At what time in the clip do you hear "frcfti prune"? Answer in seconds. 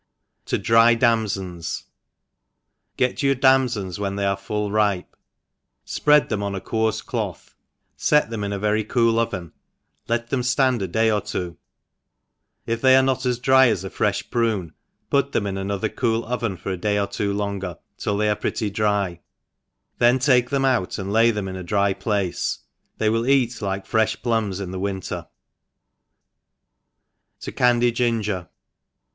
13.91-14.73